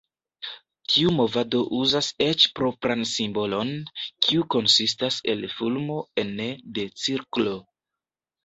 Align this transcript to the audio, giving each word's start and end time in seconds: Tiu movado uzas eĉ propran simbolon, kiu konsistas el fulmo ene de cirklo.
Tiu 0.93 1.11
movado 1.17 1.59
uzas 1.79 2.07
eĉ 2.29 2.45
propran 2.61 3.05
simbolon, 3.11 3.71
kiu 4.27 4.47
konsistas 4.57 5.21
el 5.35 5.47
fulmo 5.59 5.99
ene 6.25 6.49
de 6.79 6.91
cirklo. 7.05 7.59